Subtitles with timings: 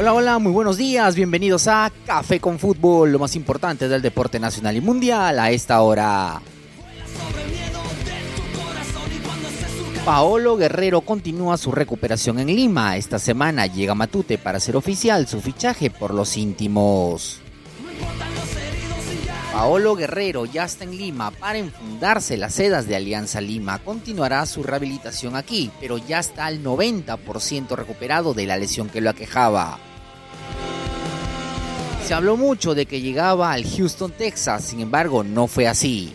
[0.00, 4.38] Hola, hola, muy buenos días, bienvenidos a Café con Fútbol, lo más importante del deporte
[4.38, 6.40] nacional y mundial a esta hora.
[10.04, 12.96] Paolo Guerrero continúa su recuperación en Lima.
[12.96, 17.40] Esta semana llega Matute para hacer oficial su fichaje por los íntimos.
[19.52, 23.80] Paolo Guerrero ya está en Lima para enfundarse las sedas de Alianza Lima.
[23.80, 29.10] Continuará su rehabilitación aquí, pero ya está al 90% recuperado de la lesión que lo
[29.10, 29.80] aquejaba.
[32.08, 36.14] Se habló mucho de que llegaba al Houston, Texas, sin embargo no fue así.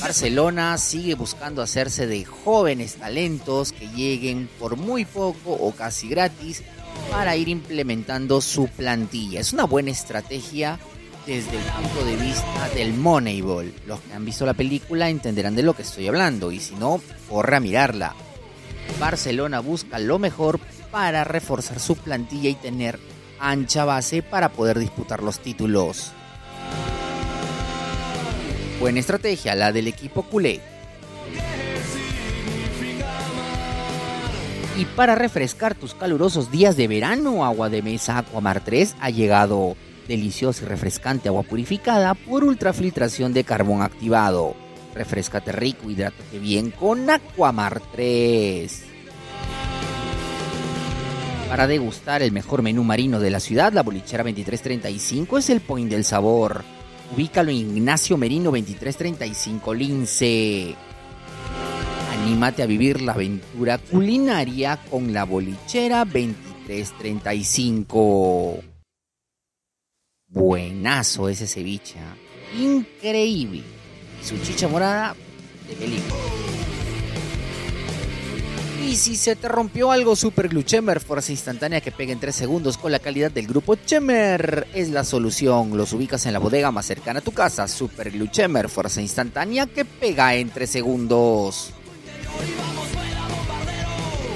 [0.00, 6.62] Barcelona sigue buscando hacerse de jóvenes talentos que lleguen por muy poco o casi gratis
[7.10, 9.40] para ir implementando su plantilla.
[9.40, 10.78] Es una buena estrategia
[11.24, 13.72] desde el punto de vista del Moneyball.
[13.86, 17.00] Los que han visto la película entenderán de lo que estoy hablando y si no,
[17.28, 18.16] corra a mirarla.
[18.98, 20.60] Barcelona busca lo mejor
[20.90, 22.98] para reforzar su plantilla y tener
[23.38, 26.12] ancha base para poder disputar los títulos.
[28.80, 30.60] Buena estrategia la del equipo culé.
[34.76, 39.76] Y para refrescar tus calurosos días de verano, Agua de Mesa Aquamar 3 ha llegado
[40.08, 44.56] deliciosa y refrescante agua purificada por ultrafiltración de carbón activado.
[44.94, 48.84] Refrescate rico, hidrátate bien con Aquamar 3.
[51.48, 55.90] Para degustar el mejor menú marino de la ciudad, la bolichera 2335 es el point
[55.90, 56.64] del sabor.
[57.14, 60.74] Ubícalo en Ignacio Merino 2335 Lince.
[62.12, 68.60] Anímate a vivir la aventura culinaria con la bolichera 2335.
[70.28, 71.98] Buenazo ese ceviche.
[71.98, 72.16] ¿ah?
[72.58, 73.81] Increíble.
[74.24, 75.14] Su chicha morada
[75.68, 76.14] de película.
[78.84, 82.34] Y si se te rompió algo, Super Glue Chemer, fuerza instantánea que pega en 3
[82.34, 85.76] segundos con la calidad del grupo Chemer, es la solución.
[85.76, 87.68] Los ubicas en la bodega más cercana a tu casa.
[87.68, 91.70] Super Glue Chemer, fuerza instantánea que pega en 3 segundos.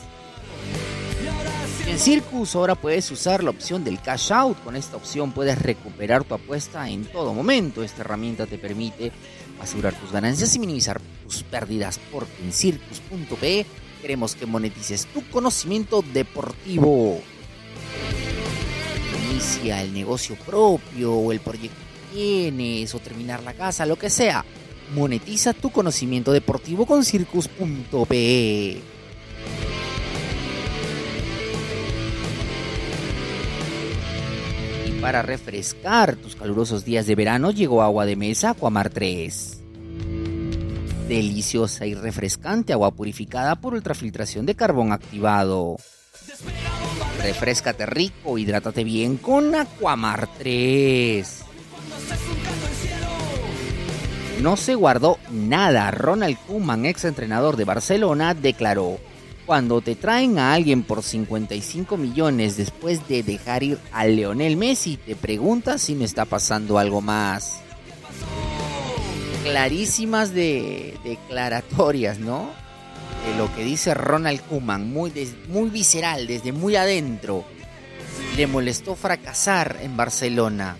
[1.88, 4.62] En Circus ahora puedes usar la opción del cash out.
[4.62, 7.81] Con esta opción puedes recuperar tu apuesta en todo momento.
[7.81, 9.13] Esta herramienta te permite
[9.62, 13.66] asegurar tus ganancias y minimizar tus pérdidas porque en circus.pe
[14.01, 17.22] queremos que monetices tu conocimiento deportivo.
[19.31, 24.10] Inicia el negocio propio o el proyecto que tienes o terminar la casa, lo que
[24.10, 24.44] sea.
[24.94, 28.96] Monetiza tu conocimiento deportivo con circus.pe.
[35.07, 39.57] para refrescar tus calurosos días de verano llegó agua de mesa Aquamar 3.
[41.07, 45.77] Deliciosa y refrescante agua purificada por ultrafiltración de carbón activado.
[47.24, 51.39] Refrescate rico, hidrátate bien con Aquamar 3.
[54.42, 55.89] No se guardó nada.
[55.92, 59.00] Ronald Koeman, ex entrenador de Barcelona, declaró:
[59.47, 64.97] Cuando te traen a alguien por 55 millones después de dejar ir a Leonel Messi,
[64.97, 67.61] te preguntas si no está pasando algo más.
[69.44, 72.49] Clarísimas de declaratorias, ¿no?
[73.25, 75.13] De lo que dice Ronald muy,
[75.47, 77.45] muy visceral, desde muy adentro.
[78.35, 80.75] Le molestó fracasar en Barcelona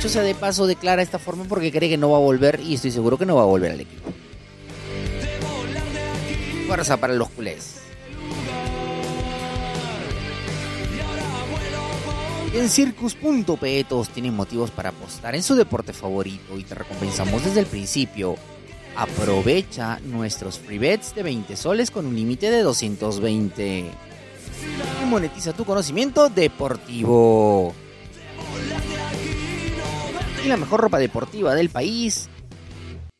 [0.00, 2.76] dicho sea de paso, declara esta forma porque cree que no va a volver y
[2.76, 4.09] estoy seguro que no va a volver al equipo.
[6.70, 7.80] Fuerza para los culés.
[12.54, 17.58] En Circus.pe todos tienen motivos para apostar en su deporte favorito y te recompensamos desde
[17.58, 18.36] el principio.
[18.94, 23.90] Aprovecha nuestros free bets de 20 soles con un límite de 220.
[25.02, 27.74] Y monetiza tu conocimiento deportivo
[30.44, 32.28] y la mejor ropa deportiva del país,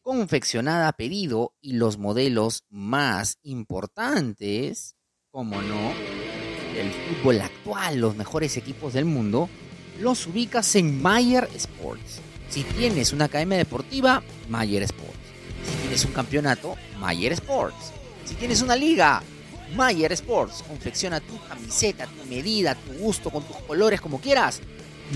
[0.02, 4.96] confeccionada a pedido y los modelos más importantes,
[5.30, 5.92] como no,
[6.74, 9.48] del fútbol actual, los mejores equipos del mundo,
[10.00, 12.20] los ubicas en Mayer Sports.
[12.48, 15.18] Si tienes una academia deportiva, Mayer Sports.
[15.64, 17.92] Si tienes un campeonato, Mayer Sports.
[18.24, 19.22] Si tienes una liga,
[19.76, 20.64] Mayer Sports.
[20.66, 24.60] Confecciona tu camiseta, tu medida, tu gusto, con tus colores, como quieras.